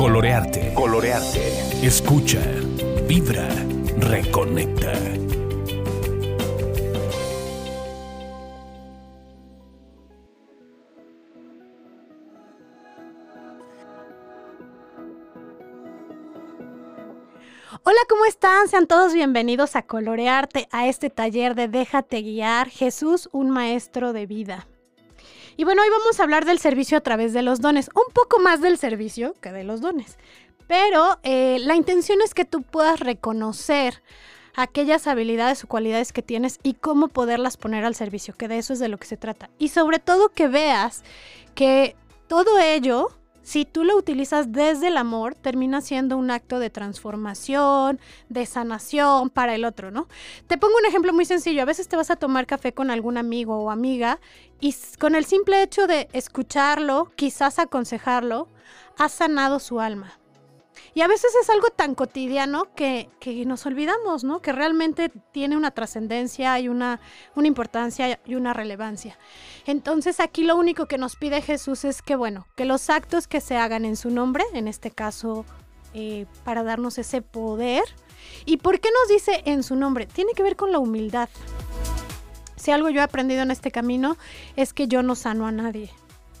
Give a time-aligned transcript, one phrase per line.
[0.00, 0.72] Colorearte.
[0.72, 1.86] Colorearte.
[1.86, 2.40] Escucha.
[3.06, 3.46] Vibra.
[3.98, 4.92] Reconecta.
[17.82, 18.68] Hola, ¿cómo están?
[18.68, 24.24] Sean todos bienvenidos a Colorearte, a este taller de Déjate guiar, Jesús, un maestro de
[24.24, 24.69] vida.
[25.56, 28.40] Y bueno, hoy vamos a hablar del servicio a través de los dones, un poco
[28.40, 30.18] más del servicio que de los dones.
[30.66, 34.02] Pero eh, la intención es que tú puedas reconocer
[34.54, 38.72] aquellas habilidades o cualidades que tienes y cómo poderlas poner al servicio, que de eso
[38.72, 39.50] es de lo que se trata.
[39.58, 41.02] Y sobre todo que veas
[41.54, 41.96] que
[42.28, 43.08] todo ello
[43.42, 47.98] si tú lo utilizas desde el amor, termina siendo un acto de transformación,
[48.28, 50.08] de sanación para el otro, ¿no?
[50.46, 51.62] Te pongo un ejemplo muy sencillo.
[51.62, 54.20] A veces te vas a tomar café con algún amigo o amiga
[54.60, 58.48] y con el simple hecho de escucharlo, quizás aconsejarlo,
[58.98, 60.19] has sanado su alma.
[60.94, 63.08] Y a veces es algo tan cotidiano que,
[63.46, 64.40] nos olvidamos, ¿no?
[64.40, 67.00] Que realmente tiene una trascendencia y una,
[67.36, 69.18] una importancia y una relevancia.
[69.66, 73.40] Entonces aquí lo único que nos pide Jesús es que, bueno, que los actos que
[73.40, 75.44] se hagan en su nombre, en este caso
[75.92, 77.82] eh, para darnos ese poder.
[78.44, 80.06] ¿Y por qué nos dice en su nombre?
[80.06, 81.28] Tiene que ver con la humildad.
[82.56, 84.16] Si algo yo he aprendido en este camino
[84.54, 85.90] es que yo no sano a nadie.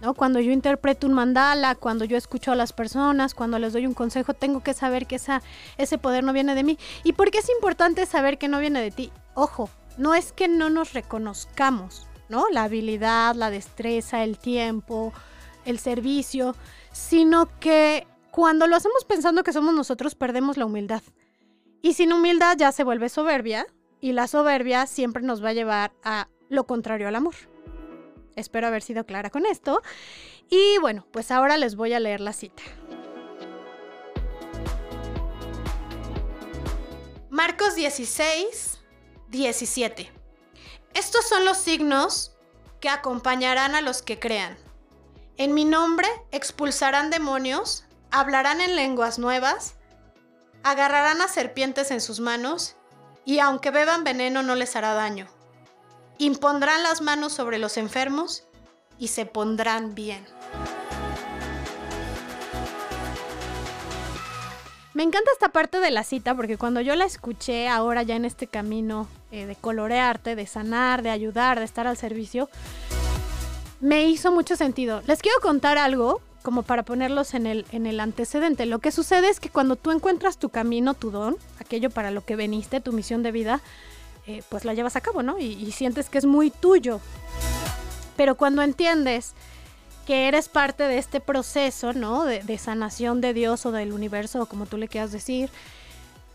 [0.00, 0.14] ¿No?
[0.14, 3.94] Cuando yo interpreto un mandala, cuando yo escucho a las personas, cuando les doy un
[3.94, 5.20] consejo, tengo que saber que
[5.78, 6.78] ese poder no viene de mí.
[7.04, 9.12] ¿Y por qué es importante saber que no viene de ti?
[9.34, 12.46] Ojo, no es que no nos reconozcamos, ¿no?
[12.50, 15.12] La habilidad, la destreza, el tiempo,
[15.64, 16.54] el servicio,
[16.92, 21.02] sino que cuando lo hacemos pensando que somos nosotros, perdemos la humildad.
[21.80, 23.66] Y sin humildad ya se vuelve soberbia,
[24.00, 27.34] y la soberbia siempre nos va a llevar a lo contrario al amor.
[28.36, 29.82] Espero haber sido clara con esto.
[30.50, 32.62] Y bueno, pues ahora les voy a leer la cita.
[37.30, 38.80] Marcos 16,
[39.28, 40.12] 17.
[40.94, 42.36] Estos son los signos
[42.80, 44.56] que acompañarán a los que crean.
[45.38, 49.74] En mi nombre expulsarán demonios, hablarán en lenguas nuevas,
[50.62, 52.76] agarrarán a serpientes en sus manos,
[53.24, 55.28] y aunque beban veneno no les hará daño
[56.18, 58.44] impondrán las manos sobre los enfermos
[58.98, 60.24] y se pondrán bien.
[64.94, 68.24] Me encanta esta parte de la cita porque cuando yo la escuché ahora ya en
[68.24, 72.48] este camino eh, de colorearte, de sanar, de ayudar, de estar al servicio,
[73.80, 75.02] me hizo mucho sentido.
[75.06, 78.64] Les quiero contar algo como para ponerlos en el, en el antecedente.
[78.64, 82.24] Lo que sucede es que cuando tú encuentras tu camino, tu don, aquello para lo
[82.24, 83.60] que veniste, tu misión de vida,
[84.26, 85.38] eh, pues la llevas a cabo, ¿no?
[85.38, 87.00] Y, sientes que es muy tuyo.
[88.16, 89.34] Pero cuando entiendes
[90.06, 92.24] que eres parte de este proceso, ¿no?
[92.24, 95.50] De, de, sanación de Dios o del universo, o como tú le quieras decir,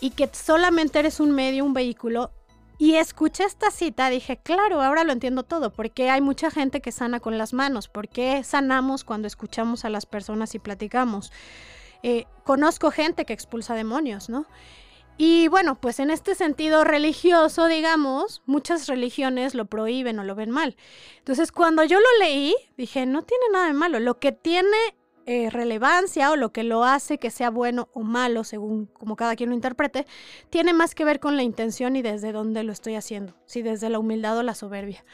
[0.00, 2.30] y que solamente eres un medio, un vehículo.
[2.76, 6.90] Y escuché esta cita, dije, claro, ahora lo entiendo todo, porque hay mucha gente que
[6.90, 11.32] sana con las manos, porque sanamos cuando escuchamos a las personas y platicamos.
[12.02, 14.46] Eh, conozco gente que expulsa demonios, ¿no?
[15.16, 20.50] Y bueno, pues en este sentido religioso, digamos, muchas religiones lo prohíben o lo ven
[20.50, 20.76] mal.
[21.18, 24.00] Entonces, cuando yo lo leí, dije, no tiene nada de malo.
[24.00, 24.76] Lo que tiene
[25.26, 29.36] eh, relevancia o lo que lo hace que sea bueno o malo, según como cada
[29.36, 30.06] quien lo interprete,
[30.50, 33.88] tiene más que ver con la intención y desde dónde lo estoy haciendo, si desde
[33.88, 35.04] la humildad o la soberbia.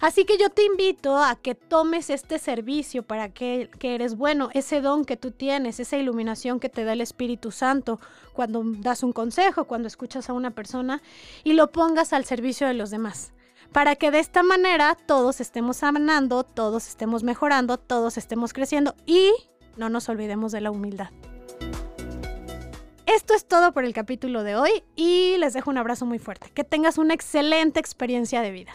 [0.00, 4.48] Así que yo te invito a que tomes este servicio para que, que eres bueno,
[4.54, 8.00] ese don que tú tienes, esa iluminación que te da el Espíritu Santo
[8.32, 11.02] cuando das un consejo, cuando escuchas a una persona
[11.44, 13.32] y lo pongas al servicio de los demás
[13.72, 19.30] para que de esta manera todos estemos sanando, todos estemos mejorando, todos estemos creciendo y
[19.78, 21.10] no nos olvidemos de la humildad.
[23.06, 26.50] Esto es todo por el capítulo de hoy y les dejo un abrazo muy fuerte.
[26.52, 28.72] Que tengas una excelente experiencia de vida.